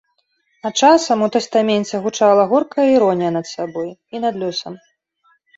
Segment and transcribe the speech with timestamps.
[0.67, 4.73] А часам у тастаменце гучала горкая іронія над сабой і над лёсам.